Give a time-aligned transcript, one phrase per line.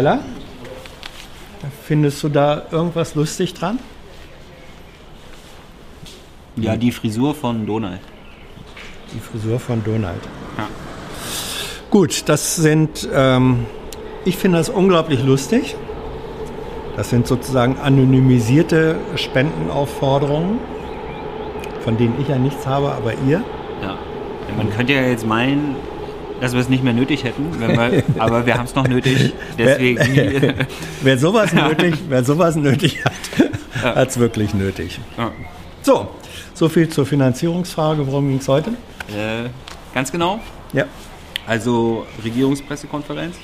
[0.00, 0.20] Tyler.
[1.84, 3.78] Findest du da irgendwas lustig dran?
[6.56, 8.00] Ja, die Frisur von Donald.
[9.12, 10.22] Die Frisur von Donald.
[10.56, 10.68] Ja.
[11.90, 13.66] Gut, das sind, ähm,
[14.24, 15.76] ich finde das unglaublich lustig.
[16.96, 20.60] Das sind sozusagen anonymisierte Spendenaufforderungen,
[21.84, 23.42] von denen ich ja nichts habe, aber ihr.
[23.82, 23.98] Ja.
[24.56, 25.76] Man könnte ja jetzt meinen,
[26.40, 29.32] dass wir es nicht mehr nötig hätten, wir, aber wir haben es noch nötig.
[29.58, 29.98] Deswegen.
[30.14, 30.54] Wer,
[31.02, 34.98] wer sowas nötig, wer sowas nötig hat, hat es wirklich nötig.
[35.16, 35.30] Ja.
[35.82, 36.08] So,
[36.54, 38.06] so viel zur Finanzierungsfrage.
[38.06, 38.70] Worum ging es heute?
[39.08, 39.48] Äh,
[39.94, 40.40] ganz genau.
[40.72, 40.84] Ja.
[41.46, 43.36] Also Regierungspressekonferenz.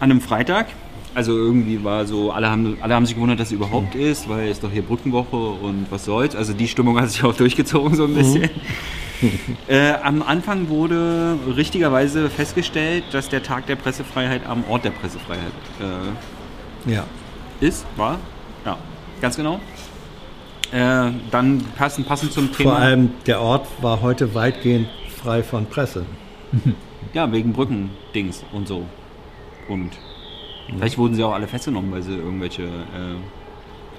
[0.00, 0.66] An einem Freitag.
[1.14, 4.48] Also irgendwie war so, alle haben, alle haben sich gewundert, dass es überhaupt ist, weil
[4.48, 6.34] es doch hier Brückenwoche und was soll's.
[6.34, 8.50] Also die Stimmung hat sich auch durchgezogen so ein bisschen.
[9.68, 15.52] äh, am Anfang wurde richtigerweise festgestellt, dass der Tag der Pressefreiheit am Ort der Pressefreiheit
[16.86, 17.04] äh, Ja.
[17.60, 18.18] ist, war.
[18.64, 18.78] Ja,
[19.20, 19.60] ganz genau.
[20.72, 22.72] Äh, dann passend, passend zum Thema.
[22.72, 26.04] Vor allem der Ort war heute weitgehend frei von Presse.
[27.12, 28.86] Ja, wegen Brückendings und so.
[29.68, 29.92] Und
[30.76, 33.14] vielleicht wurden sie auch alle festgenommen, weil sie irgendwelche äh,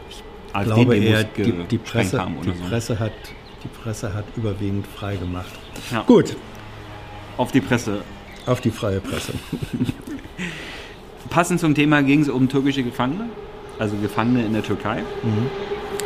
[0.09, 2.63] Ich glaube eher, die, die, Presse, haben die, oder so.
[2.65, 3.13] Presse hat,
[3.65, 5.51] die Presse hat überwiegend frei gemacht.
[5.91, 6.03] Ja.
[6.03, 6.35] Gut,
[7.37, 8.01] Auf die Presse.
[8.45, 9.33] auf die freie Presse.
[11.29, 13.25] Passend zum Thema ging es um türkische Gefangene,
[13.79, 15.03] also Gefangene in der Türkei.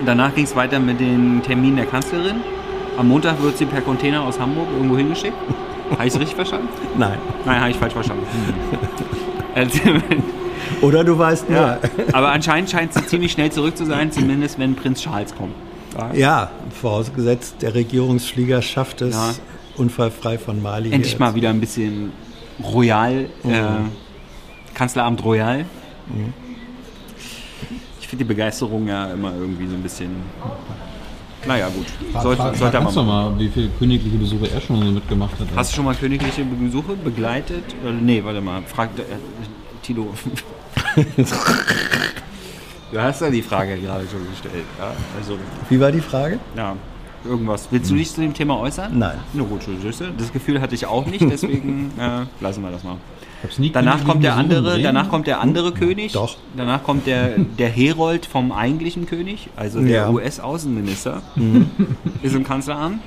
[0.06, 2.38] Danach ging es weiter mit den Terminen der Kanzlerin.
[2.98, 5.36] Am Montag wird sie per Container aus Hamburg irgendwo hingeschickt.
[5.92, 6.68] Habe ich es richtig verstanden?
[6.98, 7.18] Nein.
[7.46, 8.26] Nein, habe ich falsch verstanden.
[9.56, 9.80] Also,
[10.82, 11.60] Oder du weißt nur.
[11.60, 11.80] ja.
[12.14, 15.56] Aber anscheinend scheint sie ziemlich schnell zurück zu sein, zumindest wenn Prinz Charles kommt.
[16.14, 16.50] Ja,
[16.82, 19.34] vorausgesetzt, der Regierungsflieger schafft es Ja.
[19.78, 20.92] unfallfrei von Mali.
[20.92, 22.12] Endlich mal wieder ein bisschen
[22.64, 23.62] royal, äh,
[24.74, 25.66] Kanzleramt royal.
[28.02, 30.10] Ich finde die Begeisterung ja immer irgendwie so ein bisschen.
[31.48, 31.86] Naja, gut.
[32.22, 33.04] Sollte, frag, sollte frag mal.
[33.06, 35.48] mal, wie viele königliche Besuche er schon so mitgemacht hat.
[35.56, 37.64] Hast du schon mal königliche Besuche begleitet?
[37.86, 38.62] Äh, nee, warte mal.
[38.64, 39.04] Frag äh,
[39.82, 40.14] Tilo.
[42.92, 44.66] du hast ja die Frage gerade schon gestellt.
[44.78, 44.92] Ja?
[45.18, 45.38] Also,
[45.70, 46.40] Wie war die Frage?
[46.56, 46.76] ja.
[47.26, 47.68] Irgendwas.
[47.70, 48.98] Willst du dich zu dem Thema äußern?
[48.98, 49.18] Nein.
[49.34, 50.12] Na gut, Süße.
[50.18, 52.96] Das Gefühl hatte ich auch nicht, deswegen äh, lassen wir das mal.
[53.74, 56.14] Danach kommt der andere, danach kommt der andere König.
[56.14, 56.38] Doch.
[56.56, 60.10] Danach kommt der, der Herold vom eigentlichen König, also der Ja.
[60.10, 61.22] US-Außenminister,
[62.24, 63.02] ist im Kanzleramt.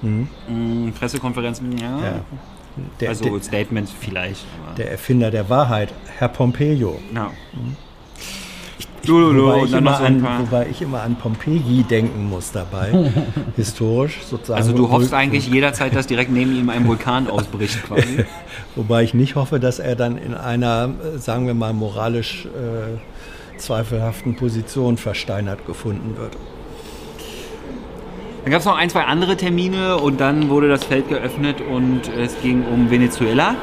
[0.00, 1.98] Mm, Pressekonferenzen, ja.
[1.98, 2.20] Ja.
[3.00, 4.46] Der, also der, Statements vielleicht.
[4.78, 6.98] Der Erfinder der Wahrheit, Herr Pompeo.
[7.14, 7.30] ja.
[9.08, 13.12] Wobei und ich, immer an, wobei ich immer an Pompeji denken muss dabei.
[13.56, 14.58] Historisch sozusagen.
[14.58, 18.24] Also du hoffst eigentlich jederzeit, dass direkt neben ihm ein Vulkan ausbricht quasi.
[18.76, 24.36] Wobei ich nicht hoffe, dass er dann in einer, sagen wir mal, moralisch äh, zweifelhaften
[24.36, 26.36] Position versteinert gefunden wird.
[28.42, 32.08] Dann gab es noch ein, zwei andere Termine und dann wurde das Feld geöffnet und
[32.16, 33.56] es ging um Venezuela.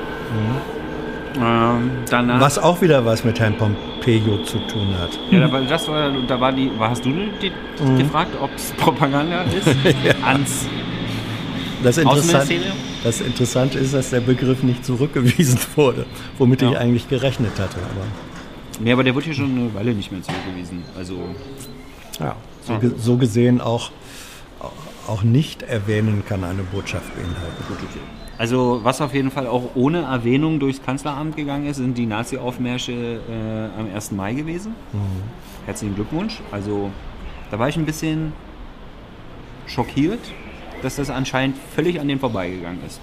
[1.38, 5.18] Ähm, danach, Was auch wieder was mit Herrn Pompeo zu tun hat.
[5.32, 7.52] Ja, da war, das war, da war die, war, hast du die,
[7.84, 7.98] Mhm.
[7.98, 9.68] gefragt, ob es Propaganda ist?
[10.26, 10.66] Ans
[11.84, 12.78] Das, Interessant, Außenministerium?
[13.04, 16.06] das Interessante ist, dass der Begriff nicht zurückgewiesen wurde,
[16.38, 16.80] womit ich Ja.
[16.80, 17.78] eigentlich gerechnet hatte.
[17.78, 18.06] Aber
[18.80, 20.84] Nee, aber der wird hier schon eine Weile nicht mehr zurückgewiesen.
[20.98, 21.18] Also,
[22.20, 22.80] ja, so, Ja.
[22.98, 23.92] so gesehen auch,
[25.08, 27.64] auch nicht erwähnen kann eine Botschaft beinhalten.
[27.68, 28.00] gut, okay.
[28.38, 32.92] Also, was auf jeden Fall auch ohne Erwähnung durchs Kanzleramt gegangen ist, sind die Nazi-Aufmärsche
[32.92, 34.12] äh, am 1.
[34.12, 34.74] Mai gewesen.
[35.66, 36.42] Herzlichen Glückwunsch.
[36.52, 36.92] Also,
[37.50, 38.34] da war ich ein bisschen
[39.68, 40.20] schockiert,
[40.82, 43.00] dass das anscheinend völlig an dem vorbeigegangen ist.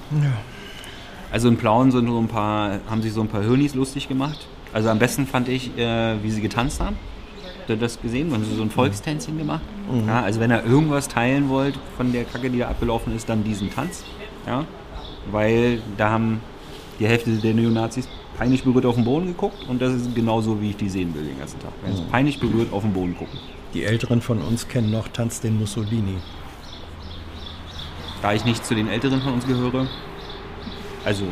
[1.32, 4.46] Also in Plauen sind so ein paar, haben sich so ein paar Hirnis lustig gemacht.
[4.74, 6.96] Also am besten fand ich, äh, wie sie getanzt haben.
[7.60, 8.32] Habt ihr das gesehen?
[8.32, 9.62] Haben sie so ein Volkstänzchen gemacht?
[10.06, 13.44] Ja, also wenn ihr irgendwas teilen wollt von der Kacke, die da abgelaufen ist, dann
[13.44, 14.04] diesen Tanz.
[14.46, 14.64] Ja?
[15.30, 16.40] Weil da haben
[16.98, 20.70] die Hälfte der Neonazis peinlich berührt auf den Boden geguckt und das ist genauso, wie
[20.70, 21.72] ich die sehen will den ganzen Tag.
[21.84, 23.38] Wenn sie peinlich berührt auf den Boden gucken.
[23.74, 26.16] Die Älteren von uns kennen noch Tanz den Mussolini.
[28.20, 29.86] Da ich nicht zu den Älteren von uns gehöre,
[31.04, 31.24] also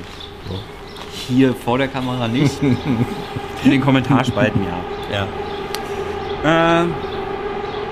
[1.28, 2.62] hier vor der Kamera nicht,
[3.64, 5.26] in den Kommentarspalten ja.
[6.44, 6.82] Ja.
[6.82, 6.86] Äh,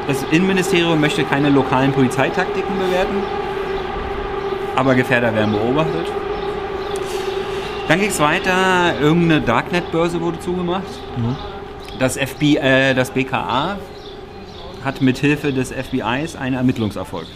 [0.06, 3.22] das Innenministerium möchte keine lokalen Polizeitaktiken bewerten,
[4.78, 6.06] aber Gefährder werden beobachtet.
[7.88, 10.86] Dann ging es weiter, irgendeine Darknet-Börse wurde zugemacht.
[11.98, 13.76] Das, FBI, äh, das BKA
[14.84, 17.26] hat mithilfe des FBIs einen Ermittlungserfolg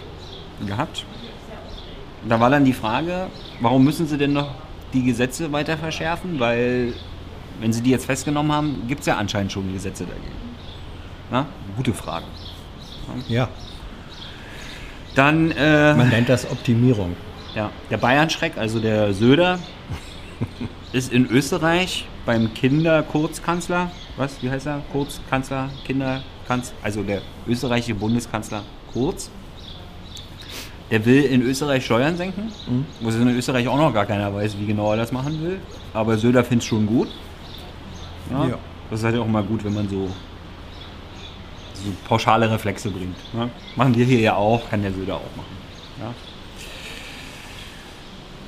[0.65, 1.05] gehabt.
[2.29, 3.27] Da war dann die Frage,
[3.61, 4.55] warum müssen sie denn noch
[4.93, 6.39] die Gesetze weiter verschärfen?
[6.39, 6.93] Weil
[7.61, 10.37] wenn sie die jetzt festgenommen haben, gibt es ja anscheinend schon Gesetze dagegen.
[11.29, 11.47] Na,
[11.77, 12.27] gute Frage.
[13.29, 13.49] Ja,
[15.17, 17.17] Dann äh, man nennt das Optimierung.
[17.55, 19.59] Ja, der Bayern-Schreck, also der Söder,
[20.93, 24.83] ist in Österreich beim Kinderkurzkanzler, was, wie heißt er?
[24.93, 28.63] Kurzkanzler, Kinderkanzler, also der österreichische Bundeskanzler
[28.93, 29.31] Kurz.
[30.91, 32.53] Der will in Österreich Steuern senken,
[33.01, 35.59] wo es in Österreich auch noch gar keiner weiß, wie genau er das machen will.
[35.95, 37.09] Aber Söder findet es schon gut.
[38.31, 38.59] Ja, Ja.
[38.91, 40.09] Das ist halt auch mal gut, wenn man so,
[41.73, 43.17] so pauschale Reflexe bringt.
[43.33, 43.49] Ne?
[43.75, 45.57] Machen wir hier ja auch, kann der Söder auch machen.
[45.99, 46.13] Ja?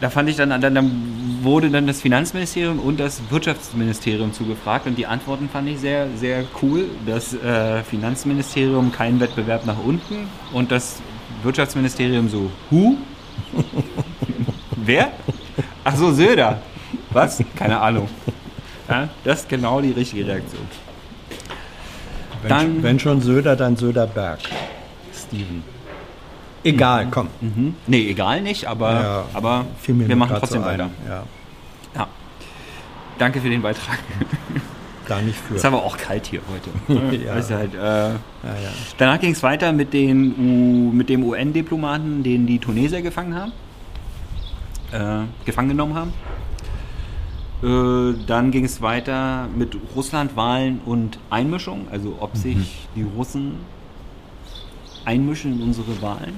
[0.01, 4.97] Da fand ich dann, dann, dann wurde dann das Finanzministerium und das Wirtschaftsministerium zugefragt und
[4.99, 6.87] die Antworten fand ich sehr, sehr cool.
[7.07, 11.01] Das äh, Finanzministerium kein Wettbewerb nach unten und das
[11.43, 12.97] Wirtschaftsministerium so, hu?
[14.77, 15.13] Wer?
[15.85, 16.61] Ach so, Söder.
[17.11, 17.43] Was?
[17.57, 18.09] Keine Ahnung.
[18.89, 20.63] Ja, das ist genau die richtige Reaktion.
[22.43, 24.41] Wenn, Dann- wenn schon Söder, dann Söderberg.
[25.15, 25.63] Steven.
[26.65, 27.29] Egal, komm.
[27.41, 27.75] Mhm.
[27.87, 30.91] Nee, egal nicht, aber, Ja, aber wir machen trotzdem so weiter.
[31.07, 31.25] Ja,
[31.95, 32.09] Ja.
[33.19, 33.99] Danke für den Beitrag.
[35.09, 35.55] da nicht für.
[35.55, 37.17] Ist aber auch kalt hier heute.
[37.25, 37.35] Ja.
[37.35, 38.17] ist halt, äh, ja,
[38.99, 43.53] danach ging es weiter mit, den U mit dem UN-Diplomaten, den die Tunesier gefangen haben.
[44.93, 46.13] Äh, gefangen genommen haben.
[47.63, 53.57] Äh, dann ging es weiter mit Russland-Wahlen und Einmischung, also ob sich die Russen
[55.05, 56.35] einmischen in unsere Wahlen.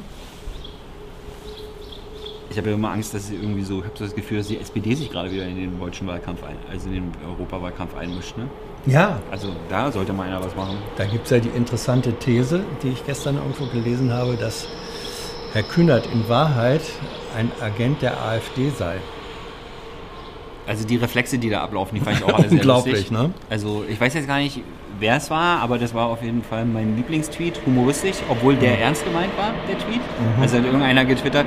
[2.50, 4.48] Ich habe ja immer Angst, dass sie irgendwie so, ich habe so das Gefühl, dass
[4.48, 8.37] die SPD sich gerade wieder in den deutschen Wahlkampf ein, also in den Europawahlkampf einmischt.
[8.38, 8.46] Ne?
[8.87, 10.76] ja, Also da sollte mal einer was machen.
[10.96, 14.69] da gibt es ja die interessante These, die ich gestern irgendwo gelesen habe, dass
[15.52, 16.82] Herr Kühnert in Wahrheit
[17.37, 18.96] ein Agent der AfD sei.
[20.69, 23.10] Also die Reflexe, die da ablaufen, die fand ich auch alle sehr Unglaublich, lustig.
[23.12, 23.31] ne?
[23.50, 24.60] Also ich weiß jetzt gar nicht,
[24.99, 29.04] wer es war, aber das war auf jeden Fall mein Lieblingstweet, humoristisch, obwohl der ernst
[29.04, 30.00] gemeint war, der Tweet.
[30.40, 31.46] Also hat irgendeiner getwittert,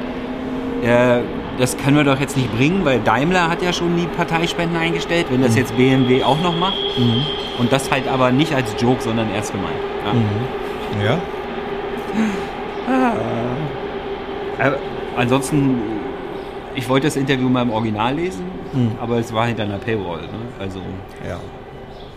[0.84, 1.22] äh,
[1.58, 5.26] das können wir doch jetzt nicht bringen, weil Daimler hat ja schon die Parteispenden eingestellt,
[5.30, 6.78] wenn das jetzt BMW auch noch macht.
[7.60, 9.76] Und das halt aber nicht als Joke, sondern ernst gemeint.
[11.04, 11.06] Ja.
[11.06, 11.18] Ja?
[14.58, 14.78] Aber
[15.18, 15.82] ansonsten,
[16.76, 18.46] ich wollte das Interview mal im Original lesen,
[19.02, 20.22] aber es war hinter einer Paywall.
[20.22, 20.28] Ne?
[20.60, 20.80] Also,
[21.28, 21.38] Ja.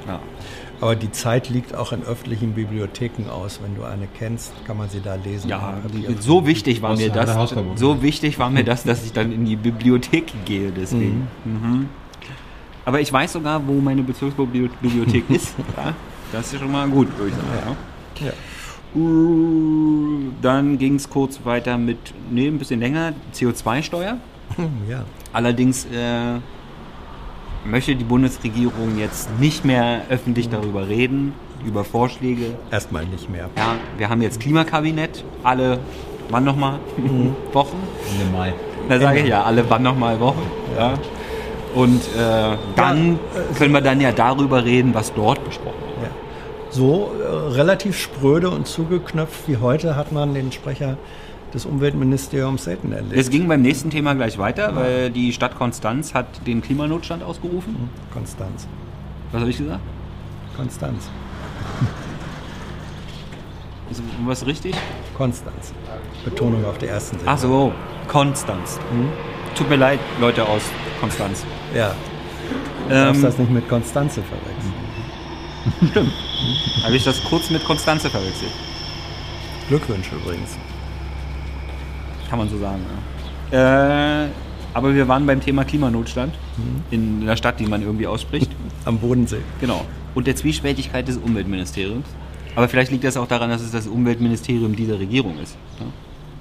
[0.07, 0.21] ja.
[0.83, 3.61] Aber die Zeit liegt auch in öffentlichen Bibliotheken aus.
[3.63, 5.49] Wenn du eine kennst, kann man sie da lesen.
[5.49, 5.81] Ja,
[6.19, 7.55] so wichtig war mir das.
[7.77, 10.73] So wichtig war mir das, dass ich dann in die Bibliothek gehe.
[10.73, 11.29] Deswegen.
[11.45, 11.89] Mhm.
[12.85, 15.55] Aber ich weiß sogar, wo meine Bezirksbibliothek ist.
[15.77, 15.95] Ja,
[16.33, 17.77] das ist schon mal gut, würde ich sagen.
[18.21, 18.27] Ja.
[18.27, 18.33] Ja.
[19.01, 24.19] Uh, Dann ging es kurz weiter mit, nee, ein bisschen länger, CO2-Steuer.
[24.57, 25.05] Hm, ja.
[25.33, 26.41] Allerdings äh,
[27.65, 32.57] möchte die Bundesregierung jetzt nicht mehr öffentlich darüber reden, über Vorschläge.
[32.71, 33.49] Erstmal nicht mehr.
[33.57, 35.79] Ja, wir haben jetzt Klimakabinett, alle,
[36.31, 36.79] wann nochmal?
[37.53, 37.77] Wochen?
[38.11, 38.55] Ende Mai.
[38.89, 40.43] Da sage ich ja, alle wann nochmal Wochen.
[40.77, 40.95] Ja.
[41.75, 43.19] Und äh, dann
[43.57, 46.11] können wir dann ja darüber reden, was dort besprochen wird.
[46.11, 46.11] Ja.
[46.71, 50.97] So äh, relativ spröde und zugeknöpft wie heute hat man den Sprecher
[51.55, 53.15] des Umweltministeriums selten erlebt.
[53.15, 57.77] Es ging beim nächsten Thema gleich weiter, weil die Stadt Konstanz hat den Klimanotstand ausgerufen.
[58.13, 58.67] Konstanz.
[59.33, 59.81] Was habe ich gesagt?
[60.57, 61.11] Konstanz.
[63.91, 64.75] Ist was richtig?
[65.17, 65.73] Konstanz.
[66.25, 67.31] Betonung auf der ersten Seite.
[67.31, 67.73] Ach so,
[68.09, 68.79] Konstanz.
[69.55, 70.63] Tut mir leid, Leute aus
[71.01, 71.45] Konstanz.
[71.75, 71.95] Ja.
[72.89, 76.13] Du darfst Ähm, das nicht mit Konstanze verwechseln.
[76.85, 78.51] habe ich das kurz mit Konstanze verwechselt.
[79.69, 80.57] Glückwünsche übrigens.
[82.33, 82.81] Kann man so sagen,
[83.53, 84.25] ja.
[84.25, 84.29] Äh,
[84.73, 86.33] aber wir waren beim Thema Klimanotstand
[86.91, 88.51] in einer Stadt, die man irgendwie ausspricht.
[88.87, 89.43] Am Bodensee.
[89.61, 89.85] Genau.
[90.15, 92.07] Und der Zwiespältigkeit des Umweltministeriums.
[92.57, 95.59] Aber vielleicht liegt das auch daran, dass es das Umweltministerium dieser Regierung ist.
[95.79, 95.89] ne?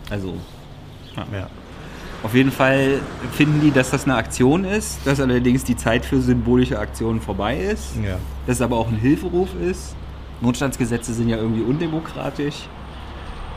[0.10, 0.36] Also,
[1.18, 1.48] Ja.
[2.24, 3.02] auf jeden Fall
[3.34, 7.58] finden die, dass das eine Aktion ist, dass allerdings die Zeit für symbolische Aktionen vorbei
[7.58, 8.16] ist, Ja.
[8.48, 9.94] dass es aber auch ein Hilferuf ist.
[10.40, 12.70] Notstandsgesetze sind ja irgendwie undemokratisch.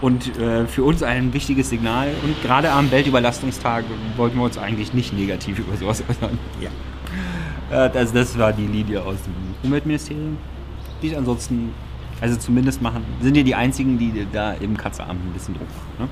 [0.01, 2.09] Und äh, für uns ein wichtiges Signal.
[2.23, 3.85] Und gerade am Weltüberlastungstag
[4.17, 6.39] wollten wir uns eigentlich nicht negativ über sowas äußern.
[6.61, 7.87] Ja.
[7.87, 10.37] Äh, das, das war die Linie aus dem Umweltministerium.
[11.03, 11.73] Die ich ansonsten,
[12.21, 16.07] also zumindest machen, sind ja die einzigen, die da im Kanzleramt ein bisschen Druck machen.
[16.07, 16.09] Ne?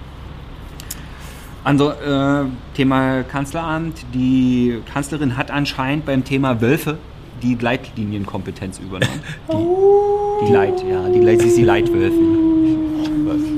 [1.64, 4.04] Also, äh, Thema Kanzleramt.
[4.12, 6.98] Die Kanzlerin hat anscheinend beim Thema Wölfe
[7.42, 9.20] die Leitlinienkompetenz übernommen.
[9.50, 12.61] Die, die Leit, ja, die, sie ist die Leitwölfin.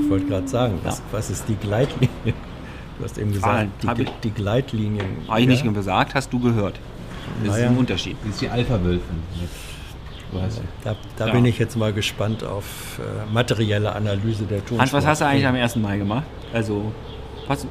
[0.05, 1.03] Ich wollte gerade sagen, was, Ja.
[1.11, 2.09] was ist die Gleitlinie?
[2.97, 5.05] Du hast eben Ah, gesagt, hab die, ich- die Gleitlinien.
[5.27, 5.71] Habe ich nicht ja?
[5.71, 6.79] gesagt, hast du gehört.
[7.43, 7.65] Das Naja.
[7.65, 8.15] ist ein Unterschied.
[8.23, 9.19] Das ist die Alpha-Wölfin.
[10.83, 11.33] Da, da Ja.
[11.33, 14.79] bin ich jetzt mal gespannt auf äh, materielle Analyse der Tonspur.
[14.79, 15.75] Hans, was hast du eigentlich am 1.
[15.77, 16.23] Mai gemacht?
[16.53, 16.91] Also,
[17.47, 17.65] was?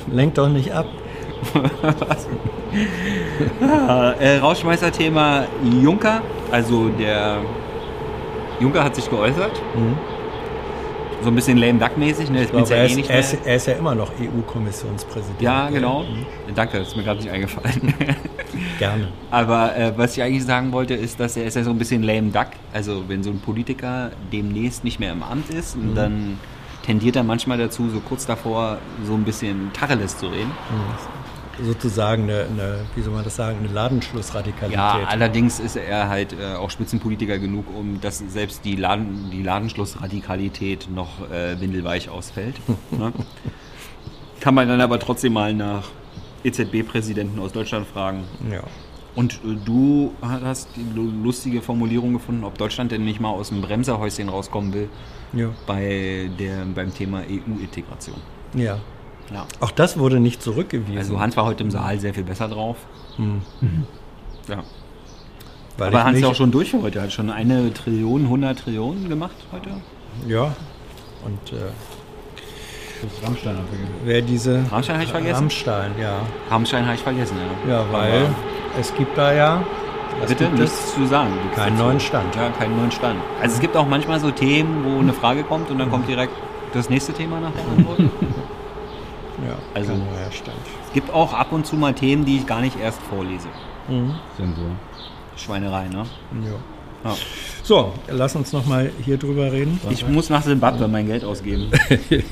[0.12, 0.86] Lenk doch nicht ab.
[4.20, 5.44] Äh, Rauschmeißer-Thema
[5.82, 6.20] Juncker.
[6.50, 7.38] Also der
[8.60, 9.52] Juncker hat sich geäußert.
[11.22, 12.30] So ein bisschen lame duck mäßig.
[12.30, 12.38] Ne?
[12.38, 12.44] Mhm.
[12.44, 15.40] Ich glaube, ja er, eh ist, nicht er, ist, er ist ja immer noch EU-Kommissionspräsident.
[15.40, 16.04] Ja, genau.
[16.04, 16.54] Mhm.
[16.54, 17.94] Danke, das ist mir gerade nicht eingefallen.
[18.78, 19.08] Gerne.
[19.30, 22.02] Aber äh, was ich eigentlich sagen wollte, ist, dass er ist ja so ein bisschen
[22.02, 22.48] lame duck.
[22.72, 25.94] Also wenn so ein Politiker demnächst nicht mehr im Amt ist, Mhm.
[25.94, 26.38] dann
[26.86, 30.50] tendiert er manchmal dazu, so kurz davor so ein bisschen Tacheles zu reden.
[31.62, 34.76] Sozusagen eine, eine, wie soll man das sagen, eine Ladenschlussradikalität.
[34.76, 39.42] Ja, allerdings ist er halt äh, auch Spitzenpolitiker genug, um dass selbst die, Laden, die
[39.42, 42.56] Ladenschlussradikalität noch äh, windelweich ausfällt.
[42.92, 43.12] ne?
[44.40, 45.88] Kann man dann aber trotzdem mal nach
[46.44, 48.24] EZB-Präsidenten aus Deutschland fragen.
[48.50, 48.62] ja.
[49.14, 53.48] Und äh, du hast die lu- lustige Formulierung gefunden, ob Deutschland denn nicht mal aus
[53.48, 54.88] dem Bremserhäuschen rauskommen will
[55.32, 55.48] Ja.
[55.66, 58.16] bei der, beim Thema EU-Integration.
[58.54, 58.78] ja.
[59.32, 59.46] Ja.
[59.60, 60.98] Auch das wurde nicht zurückgewiesen.
[60.98, 62.76] Also Hans war heute im Saal sehr viel besser drauf.
[64.48, 64.62] Ja.
[65.76, 66.98] weil Aber Hans ist auch schon durch für heute.
[66.98, 69.70] Er hat schon eine Trillion, 100 Trillionen gemacht heute.
[70.26, 70.54] Ja.
[71.24, 73.88] Und äh, Rammstein abgegeben.
[74.04, 74.64] wer diese.
[74.70, 75.34] Rammstein habe ich vergessen?
[75.34, 76.20] Rammstein, ja.
[76.50, 77.72] Rammstein habe ich vergessen, ja.
[77.72, 78.34] Ja, weil Aber
[78.80, 79.62] es gibt da ja.
[80.26, 81.32] Bitte nichts zu sagen.
[81.54, 82.34] Keinen neuen Stand.
[82.34, 83.20] Ja, keinen neuen Stand.
[83.40, 86.32] Also es gibt auch manchmal so Themen, wo eine Frage kommt und dann kommt direkt
[86.72, 88.00] das nächste Thema nach der Antwort.
[89.46, 89.92] Ja, Also-
[90.32, 90.56] Stand.
[90.86, 93.48] es gibt auch ab und zu mal Themen, die ich gar nicht erst vorlese.
[93.88, 94.64] Sensor.
[95.36, 96.04] Schweinerei, ne?
[96.44, 97.10] Ja.
[97.10, 97.16] Ja.
[97.62, 99.80] So, lass uns noch mal hier drüber reden.
[99.90, 101.70] Ich muss nach Simbabwe mein Geld ausgeben.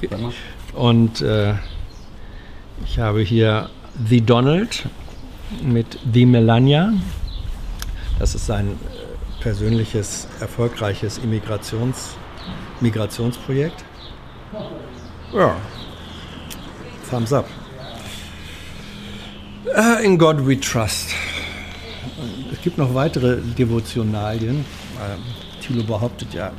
[0.74, 1.54] Und äh,
[2.84, 3.70] ich habe hier
[4.08, 4.86] The Donald
[5.62, 6.92] mit The Melania.
[8.18, 12.16] Das ist sein äh, persönliches, erfolgreiches Immigrations,
[12.80, 13.84] Migrationsprojekt.
[15.32, 15.54] Ja,
[17.10, 17.46] Thumbs up.
[19.74, 21.10] Äh, In God we trust.
[22.52, 24.56] Es gibt noch weitere Devotionalien.
[24.98, 25.20] Ähm,
[25.60, 26.52] Thilo behauptet ja,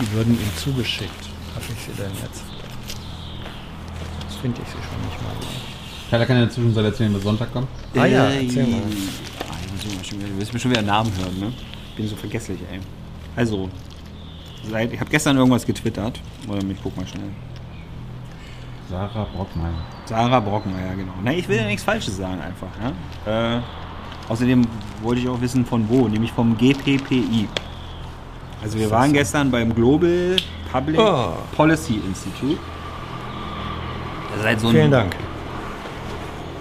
[0.00, 1.10] die würden ihm zugeschickt.
[1.54, 2.42] Habe ich sie denn jetzt?
[4.22, 5.32] Jetzt finde ich sie schon nicht mal.
[6.10, 7.68] Keiner kann in der Zwischenzeit erzählen, bis Sonntag kommt.
[7.96, 8.80] Ah ja, erzähl mal.
[8.80, 11.52] Du willst mir schon wieder Namen hören, ne?
[11.90, 12.80] Ich bin so vergesslich, ey.
[13.36, 13.68] Also,
[14.68, 16.20] seit, ich habe gestern irgendwas getwittert.
[16.48, 17.30] Oder ich guck mal schnell.
[18.90, 19.70] Sarah Brockmeier.
[20.06, 21.12] Sarah Brockmeier, genau.
[21.22, 22.66] Na, ich will ja nichts Falsches sagen einfach.
[23.26, 23.56] Ja?
[23.56, 23.60] Äh,
[24.28, 24.66] außerdem
[25.02, 27.48] wollte ich auch wissen von wo, nämlich vom GPPI.
[28.62, 30.36] Also wir waren gestern beim Global
[30.72, 31.34] Public Oh.
[31.56, 32.58] Policy Institute.
[34.30, 35.14] Das ist halt so ein Vielen Dank.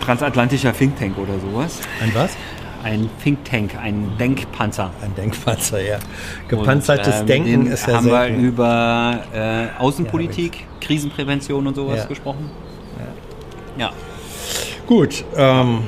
[0.02, 1.80] transatlantischer Think Tank oder sowas.
[2.02, 2.32] Ein was?
[2.84, 4.92] Ein Think Tank, ein Denkpanzer.
[5.02, 5.98] Ein Denkpanzer, ja.
[6.48, 8.44] Gepanzertes Und, ähm, Denken den ist ja haben wir selten.
[8.44, 12.06] über äh, Außenpolitik, Krisenprävention und sowas Ja.
[12.06, 12.50] gesprochen.
[13.78, 13.92] Ja,
[14.88, 15.84] Gut, ähm,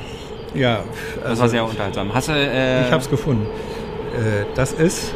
[0.54, 0.80] ja.
[1.16, 2.14] das also war sehr unterhaltsam.
[2.14, 3.46] Hast du, äh, Ich habe es gefunden.
[4.14, 5.14] Äh, das ist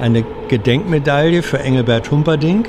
[0.00, 2.68] eine Gedenkmedaille für Engelbert Humperdinck,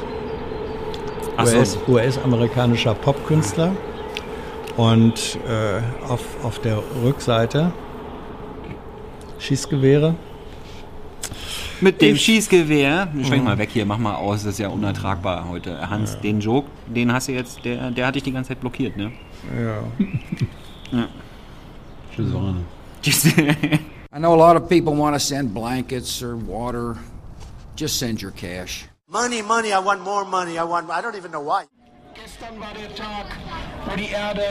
[1.37, 3.71] ach so, US US-amerikanischer Popkünstler.
[4.75, 5.81] Und äh,
[6.11, 7.71] auf, auf der Rückseite
[9.39, 10.15] Schießgewehre.
[11.81, 13.07] mit dem ich- Schießgewehr.
[13.23, 15.89] Schwenk mal weg hier, mach mal aus, das ist ja unertragbar heute.
[15.89, 18.97] Hans, den Joke, den hast du jetzt, der, der hat dich die ganze Zeit blockiert,
[18.97, 19.11] ne?
[20.91, 21.07] Ja.
[22.15, 22.55] Schöne Sonne.
[24.13, 26.97] I know a lot of people want to send blankets or water.
[27.75, 28.87] Just send your cash.
[29.07, 30.57] Money, money, I want more money.
[30.57, 31.65] I want, I don't even know why.
[32.15, 33.27] Gestern war der Tag,
[33.89, 34.43] wo die Erde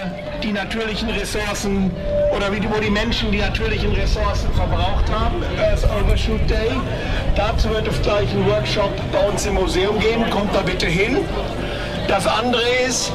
[0.43, 1.91] die natürlichen Ressourcen
[2.35, 5.43] oder wo die Menschen die natürlichen Ressourcen verbraucht haben.
[5.59, 6.71] Earth Overshoot Day.
[7.35, 10.29] Dazu wird es gleich einen Workshop bei uns im Museum geben.
[10.31, 11.19] Kommt da bitte hin.
[12.09, 13.13] Das andere ist,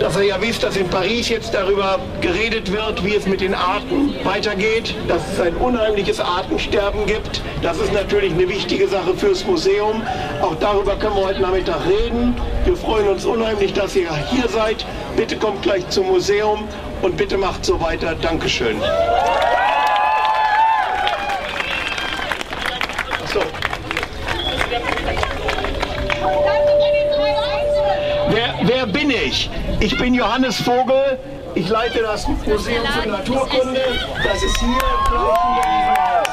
[0.00, 3.54] dass ihr ja wisst, dass in Paris jetzt darüber geredet wird, wie es mit den
[3.54, 7.42] Arten weitergeht, dass es ein unheimliches Artensterben gibt.
[7.62, 10.02] Das ist natürlich eine wichtige Sache fürs Museum.
[10.40, 12.34] Auch darüber können wir heute Nachmittag reden.
[12.64, 14.86] Wir freuen uns unheimlich, dass ihr hier seid.
[15.16, 16.66] Bitte kommt gleich zum Museum
[17.02, 18.14] und bitte macht so weiter.
[18.14, 18.80] Dankeschön.
[28.72, 29.50] Wer, bin ich?
[29.80, 31.18] Ich bin Johannes Vogel.
[31.56, 33.82] Ich leite das Museum für Naturkunde.
[34.22, 36.28] Das ist hier gleich.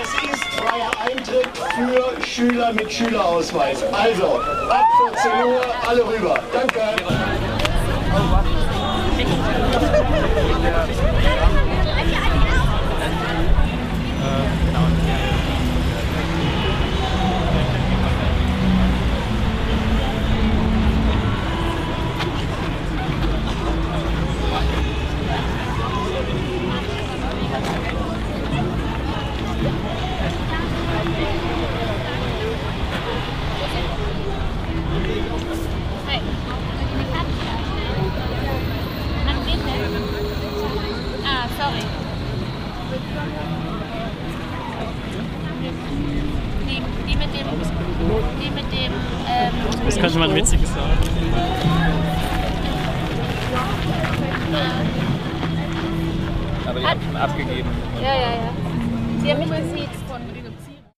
[0.00, 3.82] Es ist freier Eintritt für Schüler mit Schülerausweis.
[3.92, 4.86] Also, ab
[5.20, 6.38] 14 Uhr alle rüber.
[6.50, 6.80] Danke.